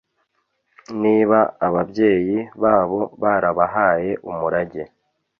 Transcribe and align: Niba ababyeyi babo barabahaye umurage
Niba 1.01 1.39
ababyeyi 1.67 2.37
babo 2.61 2.99
barabahaye 3.21 4.11
umurage 4.29 4.83